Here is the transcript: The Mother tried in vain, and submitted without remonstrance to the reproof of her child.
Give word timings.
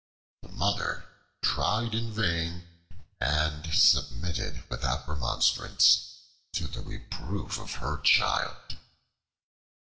The 0.41 0.49
Mother 0.49 1.05
tried 1.43 1.93
in 1.93 2.11
vain, 2.11 2.63
and 3.19 3.71
submitted 3.71 4.63
without 4.67 5.07
remonstrance 5.07 6.15
to 6.53 6.65
the 6.65 6.81
reproof 6.81 7.59
of 7.59 7.73
her 7.75 7.99
child. 8.01 8.79